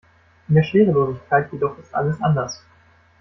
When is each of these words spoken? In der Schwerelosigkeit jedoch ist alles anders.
In 0.47 0.55
der 0.55 0.63
Schwerelosigkeit 0.63 1.51
jedoch 1.53 1.77
ist 1.77 1.93
alles 1.93 2.19
anders. 2.23 2.65